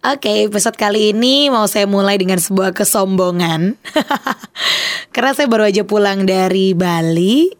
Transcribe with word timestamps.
Oke, 0.00 0.48
episode 0.48 0.80
kali 0.80 1.12
ini 1.12 1.52
mau 1.52 1.68
saya 1.68 1.84
mulai 1.84 2.16
dengan 2.16 2.40
sebuah 2.40 2.72
kesombongan. 2.72 3.76
Karena 5.12 5.36
saya 5.36 5.44
baru 5.44 5.68
aja 5.68 5.84
pulang 5.84 6.24
dari 6.24 6.72
Bali. 6.72 7.52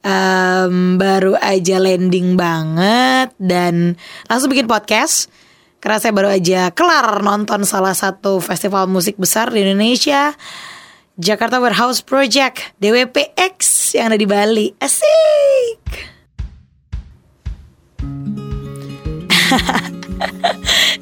Um, 0.00 0.96
baru 0.96 1.36
aja 1.36 1.76
landing 1.76 2.40
banget 2.40 3.36
dan 3.36 4.00
langsung 4.32 4.48
bikin 4.48 4.64
podcast. 4.64 5.28
Karena 5.76 6.00
saya 6.00 6.16
baru 6.16 6.32
aja 6.32 6.72
kelar 6.72 7.20
nonton 7.20 7.68
salah 7.68 7.92
satu 7.92 8.40
festival 8.40 8.88
musik 8.88 9.20
besar 9.20 9.52
di 9.52 9.60
Indonesia. 9.60 10.32
Jakarta 11.20 11.60
Warehouse 11.60 12.00
Project 12.00 12.80
DWPX 12.80 13.92
yang 14.00 14.08
ada 14.08 14.16
di 14.16 14.24
Bali. 14.24 14.72
Asik. 14.80 15.84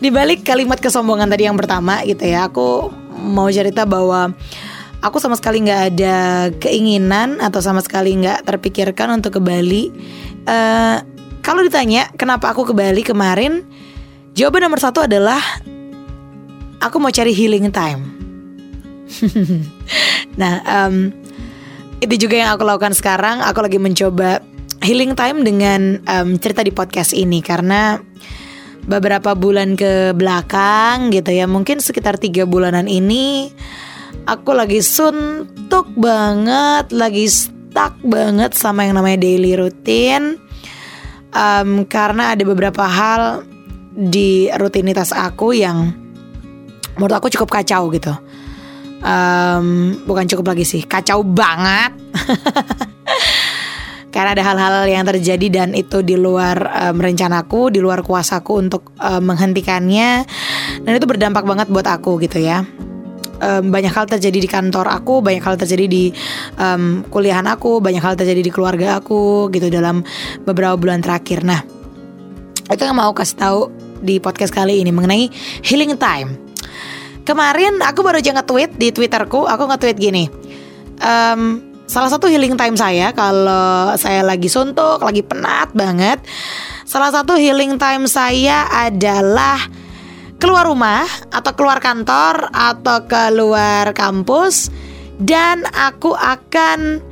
di 0.03 0.11
balik 0.11 0.43
kalimat 0.43 0.83
kesombongan 0.83 1.31
tadi 1.31 1.47
yang 1.47 1.55
pertama 1.55 2.03
gitu 2.03 2.27
ya, 2.27 2.51
aku 2.51 2.91
mau 3.23 3.47
cerita 3.47 3.87
bahwa 3.87 4.35
aku 4.99 5.23
sama 5.23 5.39
sekali 5.39 5.63
nggak 5.63 5.83
ada 5.95 6.17
keinginan 6.59 7.39
atau 7.39 7.63
sama 7.63 7.79
sekali 7.87 8.19
nggak 8.19 8.43
terpikirkan 8.43 9.15
untuk 9.15 9.39
ke 9.39 9.41
Bali. 9.41 9.95
Uh, 10.43 10.99
kalau 11.39 11.63
ditanya 11.63 12.11
kenapa 12.19 12.51
aku 12.51 12.67
ke 12.67 12.75
Bali 12.75 13.07
kemarin, 13.07 13.63
jawaban 14.35 14.67
nomor 14.67 14.83
satu 14.83 15.07
adalah 15.07 15.39
aku 16.83 16.99
mau 16.99 17.15
cari 17.15 17.31
healing 17.31 17.71
time. 17.71 18.03
nah, 20.41 20.67
um, 20.67 21.15
itu 22.03 22.27
juga 22.27 22.43
yang 22.43 22.51
aku 22.59 22.67
lakukan 22.67 22.99
sekarang. 22.99 23.39
Aku 23.47 23.63
lagi 23.63 23.79
mencoba 23.79 24.43
healing 24.83 25.15
time 25.15 25.47
dengan 25.47 26.03
um, 26.11 26.35
cerita 26.43 26.67
di 26.67 26.75
podcast 26.75 27.15
ini 27.15 27.39
karena 27.39 28.03
beberapa 28.87 29.35
bulan 29.39 29.79
ke 29.79 30.15
belakang 30.15 31.15
gitu 31.15 31.31
ya. 31.31 31.47
Mungkin 31.47 31.79
sekitar 31.79 32.19
tiga 32.19 32.47
bulanan 32.47 32.91
ini 32.91 33.51
aku 34.27 34.55
lagi 34.55 34.83
suntuk 34.83 35.91
banget 35.99 36.91
lagi 36.95 37.27
stuck 37.27 37.97
banget 38.05 38.55
sama 38.55 38.87
yang 38.87 38.99
namanya 38.99 39.25
daily 39.25 39.57
routine 39.57 40.39
um, 41.35 41.89
karena 41.89 42.37
ada 42.37 42.43
beberapa 42.45 42.85
hal 42.87 43.43
di 43.93 44.49
rutinitas 44.57 45.13
aku 45.13 45.53
yang 45.53 45.93
menurut 46.97 47.17
aku 47.19 47.29
cukup 47.33 47.61
kacau 47.61 47.89
gitu. 47.93 48.13
Um, 49.03 49.99
bukan 50.07 50.31
cukup 50.31 50.55
lagi 50.55 50.63
sih 50.63 50.87
kacau 50.87 51.27
banget 51.27 51.91
karena 54.13 54.37
ada 54.37 54.45
hal-hal 54.45 54.85
yang 54.93 55.09
terjadi 55.09 55.47
dan 55.49 55.69
itu 55.73 56.05
di 56.05 56.21
luar 56.21 56.61
um, 56.93 57.01
rencanaku, 57.01 57.73
di 57.73 57.81
luar 57.81 58.05
kuasaku 58.05 58.53
untuk 58.61 58.93
um, 59.01 59.25
menghentikannya 59.25 60.29
dan 60.85 60.93
itu 60.93 61.09
berdampak 61.09 61.49
banget 61.49 61.73
buat 61.73 61.89
aku 61.89 62.21
gitu 62.21 62.45
ya. 62.45 62.63
Um, 63.43 63.75
banyak 63.75 63.91
hal 63.91 64.07
terjadi 64.07 64.39
di 64.39 64.47
kantor 64.47 64.87
aku, 64.87 65.19
banyak 65.19 65.43
hal 65.43 65.59
terjadi 65.59 65.89
di 65.89 66.15
um, 66.61 67.03
kuliahan 67.09 67.49
aku, 67.49 67.83
banyak 67.83 68.05
hal 68.05 68.15
terjadi 68.15 68.39
di 68.45 68.53
keluarga 68.53 69.01
aku 69.03 69.51
gitu 69.51 69.67
dalam 69.73 70.05
beberapa 70.47 70.77
bulan 70.79 71.03
terakhir. 71.03 71.43
Nah, 71.43 71.65
itu 72.71 72.85
yang 72.85 72.95
mau 72.95 73.11
kasih 73.17 73.41
tahu 73.41 73.61
di 73.99 74.21
podcast 74.21 74.53
kali 74.55 74.85
ini 74.85 74.93
mengenai 74.95 75.27
healing 75.65 75.97
time. 75.97 76.37
Kemarin 77.25 77.81
aku 77.81 78.05
baru 78.05 78.21
aja 78.21 78.35
nge-tweet 78.37 78.77
di 78.77 78.93
Twitterku, 78.93 79.49
aku 79.49 79.63
nge-tweet 79.73 79.97
gini. 79.97 80.29
Um, 81.03 81.72
Salah 81.93 82.09
satu 82.09 82.25
healing 82.25 82.57
time 82.57 82.73
saya 82.73 83.13
kalau 83.13 83.93
saya 84.01 84.25
lagi 84.25 84.49
suntuk, 84.49 85.05
lagi 85.05 85.21
penat 85.21 85.77
banget. 85.77 86.25
Salah 86.89 87.13
satu 87.13 87.37
healing 87.37 87.77
time 87.77 88.09
saya 88.09 88.65
adalah 88.65 89.61
keluar 90.41 90.73
rumah 90.73 91.05
atau 91.29 91.53
keluar 91.53 91.85
kantor 91.85 92.49
atau 92.49 93.05
keluar 93.05 93.93
kampus 93.93 94.73
dan 95.21 95.69
aku 95.69 96.17
akan 96.17 97.05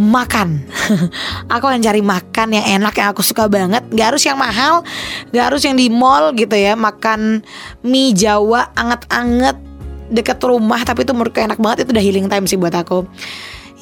makan. 0.00 0.64
aku 1.52 1.64
akan 1.68 1.84
cari 1.84 2.00
makan 2.00 2.56
yang 2.56 2.80
enak 2.80 3.04
yang 3.04 3.12
aku 3.12 3.20
suka 3.20 3.52
banget. 3.52 3.84
Gak 3.92 4.16
harus 4.16 4.24
yang 4.24 4.40
mahal, 4.40 4.80
gak 5.28 5.52
harus 5.52 5.60
yang 5.60 5.76
di 5.76 5.92
mall 5.92 6.32
gitu 6.32 6.56
ya. 6.56 6.72
Makan 6.72 7.44
mie 7.84 8.16
Jawa 8.16 8.72
anget-anget 8.80 9.60
deket 10.08 10.40
rumah 10.40 10.80
tapi 10.88 11.04
itu 11.04 11.12
menurutku 11.12 11.40
enak 11.40 11.60
banget 11.60 11.84
itu 11.84 11.92
udah 11.92 12.04
healing 12.04 12.32
time 12.32 12.48
sih 12.48 12.56
buat 12.56 12.72
aku. 12.72 13.04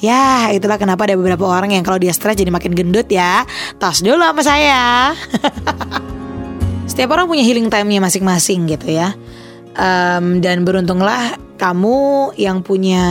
Ya, 0.01 0.49
itulah 0.49 0.81
kenapa 0.81 1.05
ada 1.05 1.13
beberapa 1.13 1.45
orang 1.45 1.77
yang 1.77 1.85
kalau 1.85 2.01
dia 2.01 2.09
stres 2.09 2.33
jadi 2.33 2.49
makin 2.49 2.73
gendut 2.73 3.05
ya. 3.05 3.45
Tos 3.77 4.01
dulu 4.01 4.17
sama 4.17 4.41
saya. 4.41 5.13
Setiap 6.89 7.13
orang 7.13 7.29
punya 7.29 7.45
healing 7.45 7.69
time-nya 7.69 8.01
masing-masing 8.01 8.65
gitu 8.65 8.97
ya. 8.97 9.13
Um, 9.77 10.41
dan 10.41 10.65
beruntunglah 10.65 11.37
kamu 11.61 12.33
yang 12.35 12.65
punya 12.65 13.05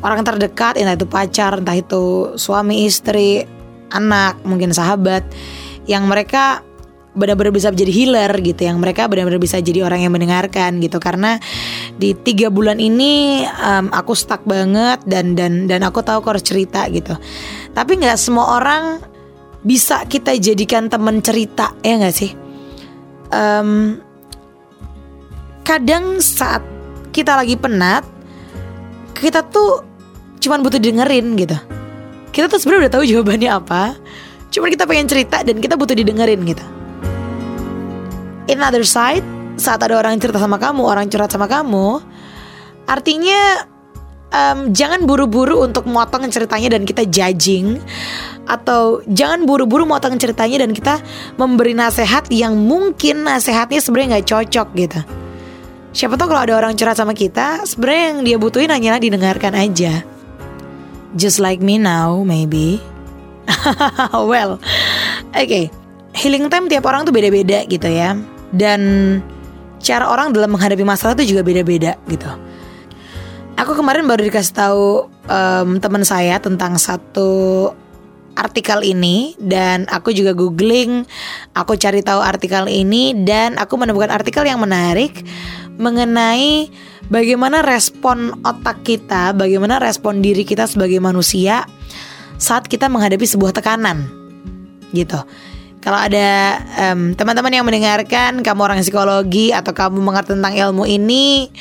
orang 0.00 0.24
terdekat, 0.24 0.80
entah 0.80 0.96
itu 0.96 1.04
pacar, 1.04 1.60
entah 1.60 1.76
itu 1.76 2.32
suami, 2.40 2.88
istri, 2.88 3.44
anak, 3.92 4.40
mungkin 4.42 4.72
sahabat, 4.72 5.22
yang 5.84 6.08
mereka 6.08 6.64
benar-benar 7.14 7.54
bisa 7.54 7.70
jadi 7.70 7.88
healer 7.88 8.30
gitu 8.42 8.66
yang 8.66 8.82
mereka 8.82 9.06
benar-benar 9.06 9.38
bisa 9.38 9.62
jadi 9.62 9.86
orang 9.86 10.02
yang 10.02 10.12
mendengarkan 10.12 10.82
gitu. 10.82 10.98
Karena 10.98 11.38
di 11.94 12.12
tiga 12.12 12.50
bulan 12.50 12.82
ini 12.82 13.46
um, 13.46 13.88
aku 13.94 14.12
stuck 14.18 14.42
banget 14.42 15.00
dan 15.06 15.38
dan 15.38 15.70
dan 15.70 15.80
aku 15.86 16.02
tahu 16.02 16.20
aku 16.20 16.36
harus 16.36 16.44
cerita 16.44 16.84
gitu. 16.90 17.14
Tapi 17.72 17.92
nggak 18.02 18.18
semua 18.18 18.58
orang 18.58 18.84
bisa 19.64 20.04
kita 20.04 20.36
jadikan 20.36 20.92
teman 20.92 21.22
cerita 21.24 21.72
ya 21.80 21.96
nggak 21.96 22.14
sih? 22.14 22.34
Um, 23.32 23.98
kadang 25.64 26.20
saat 26.20 26.60
kita 27.14 27.38
lagi 27.40 27.56
penat 27.56 28.04
kita 29.16 29.46
tuh 29.48 29.86
cuman 30.42 30.60
butuh 30.60 30.82
dengerin 30.82 31.38
gitu. 31.38 31.56
Kita 32.34 32.50
tuh 32.50 32.58
sebenarnya 32.58 32.90
udah 32.90 32.94
tahu 32.98 33.04
jawabannya 33.06 33.50
apa 33.50 33.94
cuman 34.54 34.70
kita 34.70 34.86
pengen 34.86 35.10
cerita 35.10 35.42
dan 35.42 35.58
kita 35.58 35.74
butuh 35.74 35.98
didengerin 35.98 36.46
gitu 36.46 36.62
in 38.48 38.60
other 38.60 38.84
side 38.84 39.24
saat 39.54 39.80
ada 39.82 39.98
orang 39.98 40.18
cerita 40.18 40.40
sama 40.42 40.58
kamu 40.58 40.82
orang 40.82 41.06
curhat 41.06 41.30
sama 41.30 41.46
kamu 41.46 42.02
artinya 42.84 43.64
um, 44.34 44.58
jangan 44.74 45.06
buru-buru 45.06 45.62
untuk 45.62 45.86
motong 45.86 46.26
ceritanya 46.28 46.74
dan 46.74 46.82
kita 46.82 47.06
judging 47.06 47.78
atau 48.44 49.00
jangan 49.08 49.46
buru-buru 49.46 49.86
motong 49.86 50.18
ceritanya 50.18 50.66
dan 50.66 50.74
kita 50.74 51.00
memberi 51.38 51.72
nasihat 51.72 52.26
yang 52.28 52.58
mungkin 52.58 53.24
nasihatnya 53.24 53.80
sebenarnya 53.80 54.18
nggak 54.18 54.28
cocok 54.28 54.68
gitu. 54.76 55.00
Siapa 55.94 56.18
tahu 56.18 56.34
kalau 56.34 56.42
ada 56.42 56.54
orang 56.58 56.74
curhat 56.74 56.98
sama 56.98 57.14
kita, 57.14 57.62
sebenarnya 57.62 58.04
yang 58.10 58.18
dia 58.26 58.36
butuhin 58.36 58.66
hanyalah 58.68 58.98
didengarkan 58.98 59.54
aja. 59.54 60.02
Just 61.14 61.38
like 61.38 61.62
me 61.62 61.78
now, 61.78 62.26
maybe. 62.26 62.82
well, 64.10 64.58
oke. 65.30 65.46
Okay. 65.46 65.70
Healing 66.14 66.50
time 66.50 66.66
tiap 66.66 66.82
orang 66.86 67.06
tuh 67.06 67.14
beda-beda 67.14 67.62
gitu 67.66 67.86
ya 67.90 68.14
dan 68.54 68.80
cara 69.84 70.08
orang 70.08 70.32
dalam 70.32 70.54
menghadapi 70.54 70.82
masalah 70.86 71.12
itu 71.20 71.36
juga 71.36 71.44
beda-beda 71.44 71.98
gitu. 72.08 72.30
Aku 73.54 73.76
kemarin 73.78 74.02
baru 74.08 74.26
dikasih 74.26 74.54
tahu 74.56 75.06
um, 75.30 75.78
teman 75.78 76.02
saya 76.02 76.42
tentang 76.42 76.74
satu 76.74 77.70
artikel 78.34 78.82
ini 78.82 79.38
dan 79.38 79.86
aku 79.86 80.10
juga 80.10 80.34
googling, 80.34 81.06
aku 81.54 81.78
cari 81.78 82.02
tahu 82.02 82.18
artikel 82.18 82.66
ini 82.66 83.14
dan 83.22 83.54
aku 83.54 83.78
menemukan 83.78 84.10
artikel 84.10 84.42
yang 84.42 84.58
menarik 84.58 85.22
mengenai 85.78 86.66
bagaimana 87.06 87.62
respon 87.62 88.34
otak 88.42 88.82
kita, 88.82 89.30
bagaimana 89.38 89.78
respon 89.78 90.18
diri 90.18 90.42
kita 90.42 90.66
sebagai 90.66 90.98
manusia 90.98 91.62
saat 92.34 92.66
kita 92.66 92.90
menghadapi 92.90 93.22
sebuah 93.22 93.54
tekanan. 93.54 94.10
Gitu. 94.90 95.18
Kalau 95.84 96.00
ada 96.00 96.64
um, 96.80 97.12
teman-teman 97.12 97.52
yang 97.52 97.68
mendengarkan, 97.68 98.40
kamu 98.40 98.60
orang 98.64 98.80
psikologi 98.80 99.52
atau 99.52 99.76
kamu 99.76 100.00
mengerti 100.00 100.32
tentang 100.32 100.56
ilmu 100.56 100.88
ini, 100.88 101.52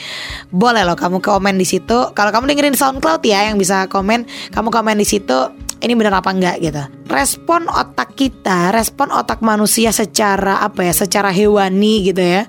boleh 0.47 0.87
loh 0.87 0.95
kamu 0.95 1.19
komen 1.19 1.59
di 1.59 1.67
situ. 1.67 2.15
Kalau 2.15 2.31
kamu 2.31 2.55
dengerin 2.55 2.71
SoundCloud 2.71 3.19
ya 3.27 3.51
yang 3.51 3.59
bisa 3.59 3.91
komen, 3.91 4.23
kamu 4.55 4.71
komen 4.71 4.95
di 4.95 5.03
situ. 5.03 5.51
Ini 5.83 5.91
benar 5.99 6.23
apa 6.23 6.31
enggak 6.31 6.55
gitu. 6.63 6.79
Respon 7.11 7.67
otak 7.67 8.15
kita, 8.15 8.71
respon 8.71 9.11
otak 9.11 9.43
manusia 9.43 9.91
secara 9.91 10.63
apa 10.63 10.87
ya, 10.87 10.95
secara 10.95 11.27
hewani 11.27 12.07
gitu 12.07 12.23
ya. 12.23 12.47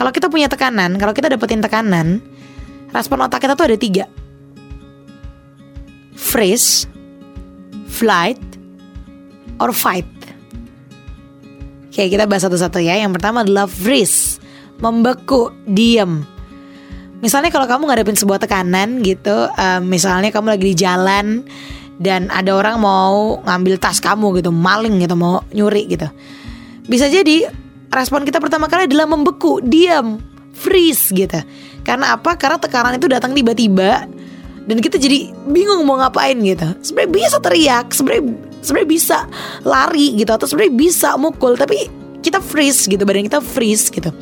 Kalau 0.00 0.08
kita 0.16 0.32
punya 0.32 0.48
tekanan, 0.48 0.96
kalau 0.96 1.12
kita 1.12 1.28
dapetin 1.28 1.60
tekanan, 1.60 2.24
respon 2.88 3.20
otak 3.20 3.44
kita 3.44 3.52
tuh 3.52 3.68
ada 3.68 3.76
tiga. 3.76 4.08
Freeze, 6.16 6.88
flight, 7.92 8.40
or 9.60 9.76
fight. 9.76 10.08
Oke 11.92 12.08
kita 12.08 12.24
bahas 12.24 12.48
satu-satu 12.48 12.80
ya 12.80 12.96
Yang 12.96 13.20
pertama 13.20 13.44
adalah 13.44 13.68
freeze 13.68 14.40
Membeku, 14.80 15.52
diem 15.68 16.24
Misalnya 17.20 17.52
kalau 17.52 17.68
kamu 17.68 17.92
ngadepin 17.92 18.16
sebuah 18.16 18.40
tekanan 18.40 19.04
gitu 19.04 19.52
um, 19.52 19.80
Misalnya 19.84 20.32
kamu 20.32 20.56
lagi 20.56 20.72
di 20.72 20.76
jalan 20.80 21.44
Dan 22.00 22.32
ada 22.32 22.56
orang 22.56 22.80
mau 22.80 23.44
ngambil 23.44 23.76
tas 23.76 24.00
kamu 24.00 24.40
gitu 24.40 24.48
Maling 24.48 25.04
gitu, 25.04 25.12
mau 25.20 25.44
nyuri 25.52 25.84
gitu 25.92 26.08
Bisa 26.88 27.12
jadi 27.12 27.52
respon 27.92 28.24
kita 28.24 28.40
pertama 28.40 28.72
kali 28.72 28.88
adalah 28.88 29.04
membeku, 29.04 29.60
diam 29.60 30.16
freeze 30.56 31.12
gitu. 31.12 31.40
Karena 31.84 32.16
apa? 32.16 32.38
Karena 32.40 32.56
tekanan 32.56 32.96
itu 32.96 33.08
datang 33.10 33.36
tiba-tiba 33.36 34.08
dan 34.62 34.78
kita 34.78 34.96
jadi 34.96 35.34
bingung 35.50 35.82
mau 35.82 35.98
ngapain 35.98 36.38
gitu. 36.40 36.72
Sebenarnya 36.80 37.10
bisa 37.10 37.38
teriak, 37.42 37.90
sebenarnya 37.92 38.24
sebenarnya 38.62 38.90
bisa 38.90 39.18
lari 39.66 40.16
gitu 40.16 40.30
atau 40.30 40.46
sebenarnya 40.48 40.74
bisa 40.78 41.18
mukul 41.18 41.58
tapi 41.58 42.02
kita 42.22 42.38
freeze 42.38 42.86
gitu 42.86 43.02
badan 43.02 43.26
kita 43.26 43.42
freeze 43.42 43.90
gitu. 43.90 44.14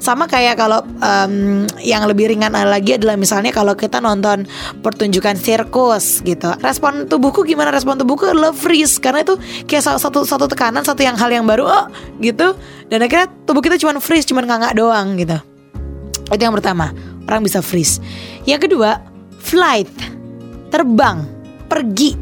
Sama 0.00 0.24
kayak 0.24 0.56
kalau 0.56 0.80
um, 0.82 1.68
yang 1.84 2.08
lebih 2.08 2.32
ringan 2.32 2.50
lagi 2.50 2.96
adalah 2.96 3.20
misalnya 3.20 3.52
kalau 3.52 3.76
kita 3.76 4.00
nonton 4.00 4.48
pertunjukan 4.80 5.36
sirkus 5.36 6.24
gitu. 6.24 6.48
Respon 6.64 7.06
tubuhku 7.06 7.44
gimana 7.44 7.68
respon 7.68 8.00
tubuhku? 8.00 8.24
Adalah 8.24 8.56
freeze 8.56 8.96
karena 8.96 9.20
itu 9.22 9.36
kayak 9.68 10.00
satu 10.00 10.24
satu 10.24 10.48
tekanan 10.48 10.82
satu 10.82 11.04
yang 11.04 11.14
hal 11.20 11.28
yang 11.28 11.44
baru 11.44 11.68
oh 11.68 11.86
gitu. 12.24 12.56
Dan 12.88 13.04
akhirnya 13.04 13.28
tubuh 13.44 13.60
kita 13.60 13.76
cuma 13.76 14.00
freeze 14.00 14.24
cuma 14.24 14.40
ngangak 14.42 14.72
doang 14.74 15.20
gitu. 15.20 15.36
Itu 16.32 16.40
yang 16.40 16.56
pertama 16.56 16.96
orang 17.28 17.44
bisa 17.44 17.60
freeze. 17.60 18.00
Yang 18.48 18.72
kedua 18.72 18.96
flight 19.44 19.92
terbang 20.72 21.28
pergi 21.68 22.21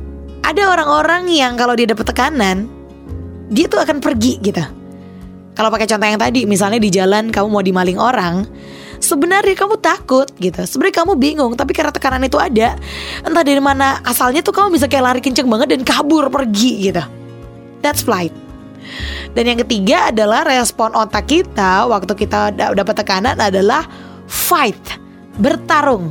ada 0.51 0.63
orang-orang 0.75 1.31
yang 1.31 1.55
kalau 1.55 1.79
dia 1.79 1.87
dapat 1.87 2.11
tekanan 2.11 2.67
dia 3.51 3.67
tuh 3.71 3.83
akan 3.83 4.03
pergi 4.03 4.39
gitu 4.43 4.81
kalau 5.61 5.69
pakai 5.69 5.85
contoh 5.93 6.09
yang 6.09 6.17
tadi, 6.17 6.49
misalnya 6.49 6.81
di 6.81 6.89
jalan 6.89 7.29
kamu 7.29 7.47
mau 7.53 7.61
dimaling 7.61 8.01
orang, 8.01 8.49
sebenarnya 8.97 9.53
kamu 9.53 9.77
takut 9.77 10.25
gitu. 10.41 10.65
Sebenarnya 10.65 11.05
kamu 11.05 11.13
bingung, 11.21 11.53
tapi 11.53 11.77
karena 11.77 11.93
tekanan 11.93 12.25
itu 12.25 12.41
ada, 12.41 12.81
entah 13.21 13.45
dari 13.45 13.61
mana 13.61 14.01
asalnya 14.01 14.41
tuh 14.41 14.57
kamu 14.57 14.81
bisa 14.81 14.89
kayak 14.89 15.05
lari 15.05 15.21
kenceng 15.21 15.45
banget 15.51 15.77
dan 15.77 15.85
kabur 15.85 16.33
pergi 16.33 16.89
gitu. 16.89 17.05
That's 17.85 18.01
flight. 18.01 18.33
Dan 19.37 19.53
yang 19.53 19.59
ketiga 19.61 20.09
adalah 20.09 20.49
respon 20.49 20.97
otak 20.97 21.29
kita 21.29 21.85
waktu 21.93 22.09
kita 22.17 22.57
dapat 22.57 22.95
tekanan 22.97 23.37
adalah 23.37 23.85
fight, 24.33 24.81
bertarung 25.37 26.09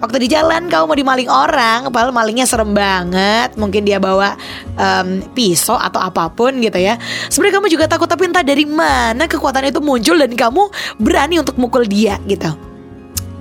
waktu 0.00 0.26
di 0.26 0.28
jalan 0.32 0.66
kamu 0.66 0.84
mau 0.88 0.96
dimaling 0.96 1.30
orang, 1.30 1.92
padahal 1.92 2.10
malingnya 2.10 2.48
serem 2.48 2.72
banget, 2.72 3.54
mungkin 3.60 3.84
dia 3.84 4.00
bawa 4.00 4.34
um, 4.74 5.20
pisau 5.36 5.76
atau 5.76 6.00
apa 6.00 6.32
pun 6.32 6.56
gitu 6.58 6.80
ya. 6.80 6.96
Sebenarnya 7.28 7.60
kamu 7.60 7.68
juga 7.68 7.84
takut 7.86 8.08
tapi 8.08 8.26
entah 8.26 8.42
dari 8.42 8.64
mana 8.64 9.28
kekuatan 9.28 9.68
itu 9.68 9.78
muncul 9.84 10.16
dan 10.16 10.32
kamu 10.32 10.62
berani 10.98 11.38
untuk 11.38 11.60
mukul 11.60 11.84
dia 11.84 12.16
gitu. 12.24 12.48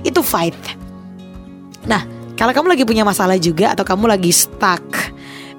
Itu 0.03 0.19
fight. 0.19 0.55
Nah, 1.87 2.03
kalau 2.35 2.51
kamu 2.51 2.75
lagi 2.75 2.83
punya 2.83 3.07
masalah 3.07 3.39
juga 3.39 3.73
atau 3.73 3.87
kamu 3.87 4.11
lagi 4.11 4.31
stuck 4.35 4.83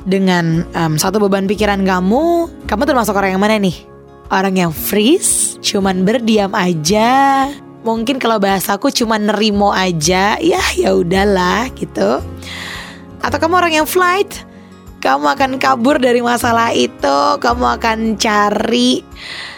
dengan 0.05 0.65
um, 0.77 0.97
satu 0.97 1.21
beban 1.21 1.45
pikiran 1.49 1.81
kamu, 1.85 2.49
kamu 2.69 2.83
termasuk 2.89 3.17
orang 3.17 3.37
yang 3.37 3.43
mana 3.43 3.57
nih? 3.61 3.77
Orang 4.31 4.55
yang 4.55 4.71
freeze, 4.71 5.59
cuman 5.59 6.07
berdiam 6.07 6.55
aja, 6.55 7.51
mungkin 7.81 8.21
kalau 8.21 8.37
bahasaku 8.37 8.93
cuma 8.93 9.17
nerimo 9.17 9.73
aja. 9.73 10.37
Ya 10.41 10.63
ya 10.77 10.97
udahlah 10.97 11.69
gitu. 11.77 12.21
Atau 13.21 13.39
kamu 13.41 13.55
orang 13.61 13.75
yang 13.83 13.89
flight? 13.89 14.49
Kamu 15.01 15.33
akan 15.33 15.57
kabur 15.57 15.97
dari 15.97 16.21
masalah 16.21 16.77
itu. 16.77 17.41
Kamu 17.41 17.65
akan 17.81 18.21
cari 18.21 19.01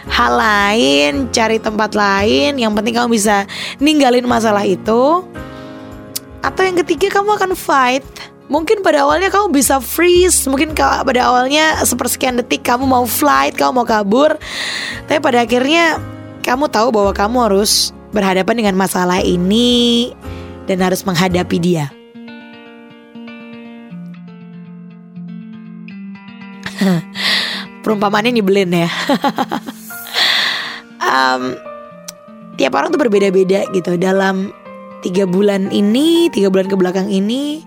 hal 0.07 0.33
lain 0.39 1.27
cari 1.35 1.59
tempat 1.59 1.95
lain. 1.95 2.55
Yang 2.55 2.73
penting 2.79 2.95
kamu 2.95 3.09
bisa 3.11 3.43
ninggalin 3.83 4.23
masalah 4.23 4.63
itu. 4.63 5.23
Atau 6.43 6.63
yang 6.63 6.79
ketiga 6.83 7.19
kamu 7.19 7.35
akan 7.39 7.51
fight. 7.59 8.07
Mungkin 8.51 8.83
pada 8.83 9.07
awalnya 9.07 9.31
kamu 9.31 9.51
bisa 9.55 9.79
freeze. 9.83 10.47
Mungkin 10.47 10.75
pada 10.75 11.27
awalnya 11.27 11.79
sepersekian 11.83 12.39
detik 12.39 12.63
kamu 12.63 12.83
mau 12.83 13.07
flight 13.07 13.55
Kamu 13.55 13.83
mau 13.83 13.87
kabur. 13.87 14.35
Tapi 15.07 15.19
pada 15.19 15.43
akhirnya 15.43 15.99
kamu 16.43 16.67
tahu 16.67 16.91
bahwa 16.91 17.11
kamu 17.15 17.37
harus 17.51 17.95
berhadapan 18.13 18.55
dengan 18.61 18.77
masalah 18.77 19.19
ini 19.19 20.13
dan 20.69 20.79
harus 20.79 21.01
menghadapi 21.03 21.57
dia. 21.59 21.89
Perumpamannya 27.83 28.39
nyebelin 28.39 28.71
ya. 28.85 28.89
um, 31.03 31.57
tiap 32.55 32.73
orang 32.77 32.93
tuh 32.93 33.01
berbeda-beda 33.01 33.67
gitu 33.73 33.97
dalam 33.99 34.53
tiga 35.03 35.27
bulan 35.27 35.67
ini, 35.73 36.31
tiga 36.31 36.47
bulan 36.47 36.71
ke 36.71 36.79
belakang 36.79 37.11
ini, 37.11 37.59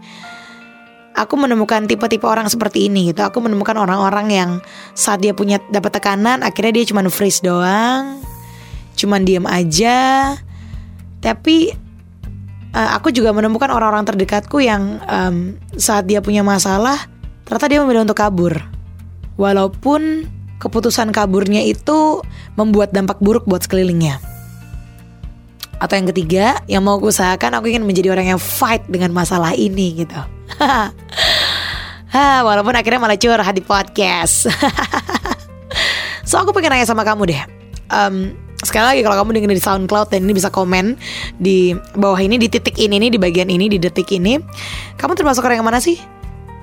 aku 1.17 1.37
menemukan 1.37 1.85
tipe-tipe 1.85 2.25
orang 2.25 2.49
seperti 2.49 2.89
ini 2.89 3.13
gitu. 3.13 3.25
Aku 3.25 3.45
menemukan 3.45 3.77
orang-orang 3.77 4.33
yang 4.33 4.51
saat 4.97 5.21
dia 5.21 5.37
punya 5.37 5.61
dapat 5.69 6.01
tekanan, 6.01 6.41
akhirnya 6.41 6.81
dia 6.81 6.85
cuma 6.89 7.05
freeze 7.13 7.45
doang, 7.45 8.21
cuman 8.97 9.23
diem 9.23 9.45
aja. 9.45 10.33
Tapi 11.21 11.71
uh, 12.73 12.91
aku 12.97 13.13
juga 13.13 13.31
menemukan 13.37 13.69
orang-orang 13.69 14.09
terdekatku 14.09 14.59
yang 14.65 14.99
um, 15.07 15.61
saat 15.77 16.09
dia 16.09 16.25
punya 16.25 16.41
masalah 16.41 17.09
ternyata 17.45 17.71
dia 17.71 17.79
memilih 17.85 18.09
untuk 18.09 18.19
kabur. 18.19 18.57
Walaupun 19.37 20.25
keputusan 20.57 21.13
kaburnya 21.13 21.61
itu 21.61 22.25
membuat 22.57 22.91
dampak 22.91 23.21
buruk 23.21 23.45
buat 23.45 23.63
sekelilingnya. 23.63 24.19
Atau 25.77 26.01
yang 26.01 26.09
ketiga 26.09 26.47
yang 26.65 26.81
mau 26.81 26.97
aku 26.97 27.13
usahakan 27.13 27.61
aku 27.61 27.69
ingin 27.69 27.85
menjadi 27.85 28.17
orang 28.17 28.33
yang 28.33 28.41
fight 28.41 28.81
dengan 28.89 29.13
masalah 29.13 29.53
ini 29.53 30.03
gitu. 30.03 30.17
Walaupun 32.49 32.73
akhirnya 32.73 32.97
malah 32.97 33.21
curhat 33.21 33.53
di 33.53 33.61
podcast. 33.61 34.49
So 36.27 36.43
aku 36.43 36.51
pengen 36.51 36.75
nanya 36.75 36.91
sama 36.91 37.07
kamu 37.07 37.31
deh. 37.31 37.43
Um, 37.87 38.35
sekali 38.65 38.85
lagi 38.85 39.01
kalau 39.05 39.17
kamu 39.21 39.37
dengerin 39.37 39.59
di 39.59 39.65
SoundCloud 39.65 40.09
dan 40.09 40.25
ini 40.25 40.33
bisa 40.33 40.49
komen 40.49 40.97
di 41.37 41.77
bawah 41.97 42.17
ini 42.17 42.41
di 42.41 42.49
titik 42.49 42.81
ini 42.81 42.97
nih 42.97 43.11
di 43.13 43.21
bagian 43.21 43.53
ini 43.53 43.69
di 43.69 43.77
detik 43.77 44.09
ini 44.17 44.41
kamu 44.97 45.13
termasuk 45.13 45.45
orang 45.45 45.61
yang 45.61 45.69
mana 45.69 45.81
sih? 45.83 46.01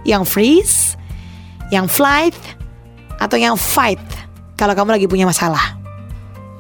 Yang 0.04 0.24
freeze 0.26 0.78
yang 1.70 1.86
flight 1.86 2.36
atau 3.22 3.38
yang 3.38 3.54
fight? 3.54 4.02
Kalau 4.58 4.74
kamu 4.74 4.98
lagi 4.98 5.06
punya 5.10 5.30
masalah. 5.30 5.78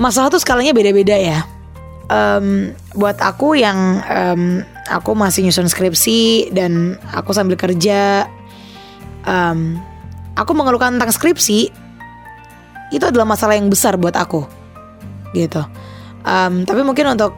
Masalah 0.01 0.33
tuh 0.33 0.41
skalanya 0.41 0.73
beda-beda 0.73 1.13
ya. 1.13 1.45
Um, 2.09 2.75
buat 2.93 3.17
aku 3.21 3.55
yang 3.57 4.01
um, 4.05 4.61
aku 4.91 5.15
masih 5.15 5.47
nyusun 5.47 5.71
skripsi 5.71 6.51
dan 6.51 6.99
aku 7.15 7.31
sambil 7.31 7.55
kerja 7.55 8.27
um, 9.23 9.79
aku 10.35 10.51
mengeluhkan 10.51 10.99
tentang 10.99 11.13
skripsi 11.15 11.71
itu 12.93 13.03
adalah 13.07 13.25
masalah 13.25 13.55
yang 13.55 13.71
besar 13.71 13.95
buat 13.95 14.13
aku 14.19 14.45
gitu. 15.33 15.61
Um, 16.23 16.63
tapi 16.63 16.81
mungkin 16.87 17.11
untuk 17.13 17.35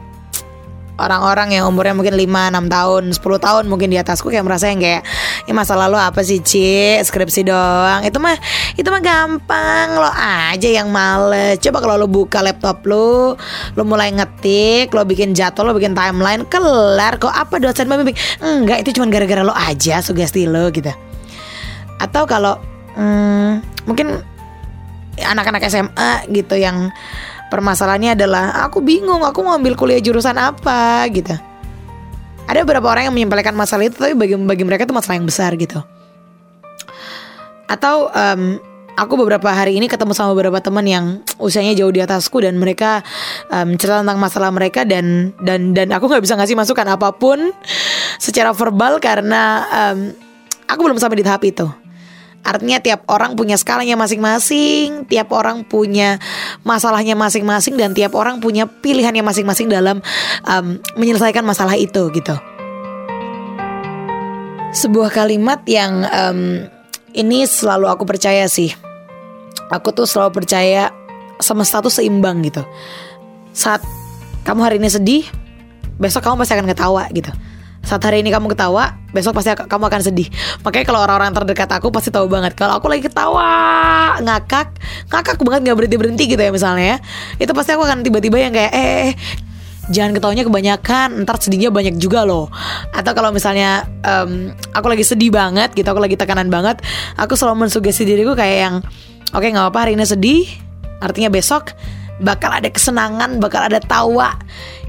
orang-orang 0.96 1.52
yang 1.52 1.68
umurnya 1.68 1.92
mungkin 1.92 2.16
5, 2.16 2.24
6 2.24 2.72
tahun, 2.72 3.02
10 3.12 3.20
tahun 3.20 3.64
mungkin 3.68 3.88
di 3.92 4.00
atasku 4.00 4.32
kayak 4.32 4.44
merasa 4.44 4.72
yang 4.72 4.80
kayak 4.80 5.04
ini 5.44 5.52
masa 5.52 5.76
lalu 5.76 6.00
apa 6.00 6.24
sih 6.24 6.40
Ci? 6.40 7.00
Skripsi 7.04 7.44
doang. 7.46 8.02
Itu 8.02 8.16
mah 8.18 8.36
itu 8.74 8.88
mah 8.88 9.02
gampang. 9.04 9.88
Lo 10.00 10.08
aja 10.08 10.68
yang 10.68 10.88
males. 10.88 11.60
Coba 11.60 11.84
kalau 11.84 11.94
lo 12.00 12.08
buka 12.08 12.40
laptop 12.40 12.82
lo 12.88 13.36
lo 13.76 13.82
mulai 13.84 14.10
ngetik 14.12 14.90
lo 14.96 15.04
bikin 15.04 15.36
jadwal 15.36 15.70
lo 15.70 15.72
bikin 15.76 15.92
timeline 15.92 16.48
kelar 16.48 17.20
kok. 17.20 17.32
Apa 17.32 17.60
dosen 17.60 17.86
bimbing? 17.86 18.16
Enggak 18.40 18.82
itu 18.82 18.96
cuma 18.96 19.06
gara-gara 19.12 19.44
lo 19.44 19.52
aja 19.52 20.00
sugesti 20.00 20.48
lo 20.48 20.72
gitu. 20.72 20.90
Atau 22.00 22.24
kalau 22.24 22.56
hmm, 22.96 23.84
mungkin 23.84 24.20
anak-anak 25.16 25.64
SMA 25.68 26.28
gitu 26.32 26.60
yang 26.60 26.92
Permasalahannya 27.46 28.18
adalah 28.18 28.66
aku 28.66 28.82
bingung 28.82 29.22
aku 29.22 29.46
mau 29.46 29.54
ambil 29.54 29.78
kuliah 29.78 30.02
jurusan 30.02 30.34
apa 30.34 31.06
gitu. 31.14 31.34
Ada 32.46 32.62
beberapa 32.62 32.90
orang 32.90 33.10
yang 33.10 33.14
menyampaikan 33.14 33.54
masalah 33.54 33.86
itu 33.86 33.98
tapi 33.98 34.14
bagi 34.14 34.34
bagi 34.38 34.64
mereka 34.66 34.86
itu 34.86 34.94
masalah 34.94 35.18
yang 35.18 35.26
besar 35.26 35.54
gitu. 35.54 35.82
Atau 37.66 38.10
um, 38.10 38.58
aku 38.96 39.14
beberapa 39.20 39.52
hari 39.52 39.76
ini 39.78 39.86
ketemu 39.86 40.16
sama 40.16 40.32
beberapa 40.32 40.58
teman 40.58 40.82
yang 40.88 41.04
usianya 41.36 41.76
jauh 41.76 41.92
di 41.92 42.00
atasku 42.00 42.40
dan 42.42 42.56
mereka 42.56 43.04
um, 43.52 43.76
cerita 43.76 44.02
tentang 44.02 44.18
masalah 44.18 44.50
mereka 44.50 44.82
dan 44.82 45.36
dan 45.42 45.76
dan 45.76 45.92
aku 45.92 46.08
nggak 46.08 46.24
bisa 46.24 46.34
ngasih 46.34 46.56
masukan 46.56 46.86
apa 46.88 47.12
pun 47.14 47.52
secara 48.16 48.50
verbal 48.56 48.98
karena 48.98 49.66
um, 49.68 50.10
aku 50.66 50.80
belum 50.82 50.98
sampai 50.98 51.22
di 51.22 51.24
tahap 51.26 51.44
itu. 51.46 51.85
Artinya 52.46 52.78
tiap 52.78 53.10
orang 53.10 53.34
punya 53.34 53.58
skalanya 53.58 53.98
masing-masing, 53.98 55.02
tiap 55.10 55.34
orang 55.34 55.66
punya 55.66 56.22
masalahnya 56.62 57.18
masing-masing 57.18 57.74
dan 57.74 57.90
tiap 57.90 58.14
orang 58.14 58.38
punya 58.38 58.70
pilihannya 58.70 59.26
masing-masing 59.26 59.66
dalam 59.66 59.98
um, 60.46 60.78
menyelesaikan 60.94 61.42
masalah 61.42 61.74
itu 61.74 62.06
gitu. 62.14 62.38
Sebuah 64.70 65.10
kalimat 65.10 65.66
yang 65.66 66.06
um, 66.06 66.70
ini 67.18 67.42
selalu 67.50 67.90
aku 67.90 68.06
percaya 68.06 68.46
sih. 68.46 68.70
Aku 69.66 69.90
tuh 69.90 70.06
selalu 70.06 70.30
percaya 70.38 70.94
semesta 71.42 71.82
tuh 71.82 71.90
seimbang 71.90 72.46
gitu. 72.46 72.62
Saat 73.50 73.82
kamu 74.46 74.62
hari 74.62 74.76
ini 74.78 74.86
sedih, 74.86 75.26
besok 75.98 76.22
kamu 76.22 76.46
pasti 76.46 76.54
akan 76.54 76.70
ketawa 76.70 77.10
gitu 77.10 77.34
saat 77.86 78.02
hari 78.02 78.26
ini 78.26 78.34
kamu 78.34 78.50
ketawa 78.50 78.98
besok 79.14 79.38
pasti 79.38 79.54
kamu 79.54 79.86
akan 79.86 80.02
sedih. 80.02 80.26
Makanya 80.66 80.84
kalau 80.84 81.00
orang-orang 81.06 81.30
terdekat 81.30 81.70
aku 81.70 81.94
pasti 81.94 82.10
tahu 82.10 82.26
banget 82.26 82.58
kalau 82.58 82.82
aku 82.82 82.90
lagi 82.90 83.06
ketawa 83.06 84.18
ngakak 84.18 84.74
ngakak 85.08 85.38
banget 85.46 85.70
nggak 85.70 85.76
berhenti 85.78 85.96
berhenti 85.96 86.24
gitu 86.26 86.42
ya 86.42 86.50
misalnya 86.50 86.84
ya. 86.84 86.96
Itu 87.38 87.54
pasti 87.54 87.78
aku 87.78 87.86
akan 87.86 88.02
tiba-tiba 88.02 88.42
yang 88.42 88.52
kayak 88.52 88.72
eh, 88.74 88.82
eh, 88.82 88.98
eh 89.06 89.12
jangan 89.86 90.18
ketawanya 90.18 90.42
kebanyakan 90.42 91.22
ntar 91.22 91.38
sedihnya 91.38 91.70
banyak 91.70 91.94
juga 92.02 92.26
loh. 92.26 92.50
Atau 92.90 93.14
kalau 93.14 93.30
misalnya 93.30 93.86
um, 94.02 94.50
aku 94.74 94.86
lagi 94.90 95.06
sedih 95.06 95.30
banget 95.30 95.70
gitu 95.78 95.86
aku 95.86 96.02
lagi 96.02 96.18
tekanan 96.18 96.50
banget 96.50 96.82
aku 97.14 97.38
selalu 97.38 97.70
mensugesti 97.70 98.02
diriku 98.02 98.34
kayak 98.34 98.58
yang 98.58 98.74
oke 99.30 99.38
okay, 99.38 99.54
nggak 99.54 99.70
apa-apa 99.70 99.78
hari 99.86 99.92
ini 99.94 100.02
sedih 100.02 100.42
artinya 100.98 101.30
besok 101.30 101.70
bakal 102.18 102.50
ada 102.50 102.66
kesenangan 102.72 103.38
bakal 103.38 103.62
ada 103.62 103.78
tawa 103.78 104.34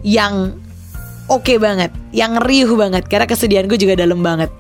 yang 0.02 0.56
oke 1.28 1.44
okay 1.44 1.58
banget 1.60 1.92
yang 2.16 2.40
riuh 2.42 2.72
banget 2.76 3.06
karena 3.08 3.28
kesedihanku 3.28 3.76
juga 3.76 4.00
dalam 4.00 4.24
banget 4.24 4.48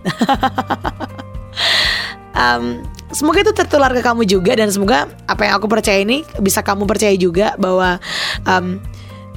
um, 2.38 2.84
semoga 3.12 3.42
itu 3.42 3.54
tertular 3.56 3.90
ke 3.92 4.04
kamu 4.04 4.28
juga 4.28 4.54
dan 4.54 4.70
semoga 4.70 5.10
apa 5.26 5.48
yang 5.48 5.58
aku 5.58 5.66
percaya 5.66 6.04
ini 6.04 6.28
bisa 6.44 6.62
kamu 6.62 6.86
percaya 6.86 7.16
juga 7.16 7.56
bahwa 7.58 7.98
um, 8.46 8.78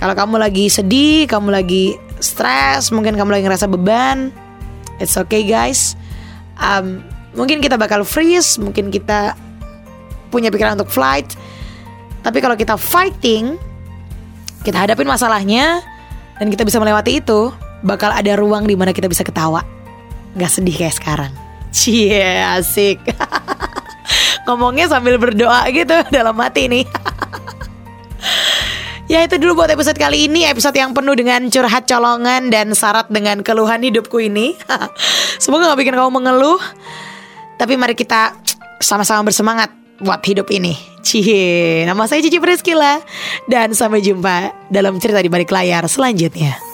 kalau 0.01 0.17
kamu 0.17 0.41
lagi 0.41 0.73
sedih, 0.73 1.29
kamu 1.29 1.53
lagi 1.53 2.01
stres, 2.25 2.89
mungkin 2.89 3.21
kamu 3.21 3.37
lagi 3.37 3.45
ngerasa 3.45 3.69
beban, 3.69 4.33
it's 4.97 5.21
okay 5.21 5.45
guys. 5.45 5.93
Um, 6.57 7.05
mungkin 7.37 7.61
kita 7.61 7.77
bakal 7.77 8.01
freeze, 8.09 8.57
mungkin 8.57 8.89
kita 8.89 9.37
punya 10.33 10.49
pikiran 10.49 10.81
untuk 10.81 10.89
flight. 10.89 11.37
Tapi 12.25 12.41
kalau 12.41 12.57
kita 12.57 12.81
fighting, 12.81 13.61
kita 14.65 14.89
hadapin 14.89 15.05
masalahnya 15.05 15.85
dan 16.41 16.49
kita 16.49 16.65
bisa 16.65 16.81
melewati 16.81 17.21
itu, 17.21 17.53
bakal 17.85 18.09
ada 18.09 18.33
ruang 18.33 18.65
di 18.65 18.73
mana 18.73 18.97
kita 18.97 19.13
bisa 19.13 19.21
ketawa. 19.21 19.61
Gak 20.41 20.49
sedih 20.49 20.73
kayak 20.73 20.97
sekarang. 20.97 21.33
Cie, 21.69 22.41
asik. 22.57 22.97
Ngomongnya 24.49 24.89
sambil 24.89 25.21
berdoa 25.21 25.69
gitu 25.69 25.93
dalam 26.17 26.33
hati 26.41 26.73
nih. 26.73 26.85
Ya 29.11 29.27
itu 29.27 29.43
dulu 29.43 29.59
buat 29.59 29.71
episode 29.75 29.99
kali 29.99 30.31
ini 30.31 30.47
Episode 30.47 30.79
yang 30.79 30.95
penuh 30.95 31.19
dengan 31.19 31.43
curhat 31.51 31.83
colongan 31.83 32.47
Dan 32.47 32.79
syarat 32.79 33.11
dengan 33.11 33.43
keluhan 33.43 33.83
hidupku 33.83 34.23
ini 34.23 34.55
Semoga 35.43 35.67
gak 35.67 35.83
bikin 35.83 35.99
kamu 35.99 36.15
mengeluh 36.15 36.63
Tapi 37.59 37.75
mari 37.75 37.99
kita 37.99 38.39
sama-sama 38.79 39.27
bersemangat 39.27 39.75
Buat 39.99 40.23
hidup 40.23 40.47
ini 40.55 40.90
Cie 41.03 41.83
Nama 41.85 42.05
saya 42.07 42.23
Cici 42.23 42.39
Priskila 42.39 43.01
Dan 43.49 43.75
sampai 43.75 44.01
jumpa 44.01 44.69
dalam 44.71 44.97
cerita 45.03 45.19
di 45.21 45.29
balik 45.33 45.51
layar 45.51 45.85
selanjutnya 45.91 46.70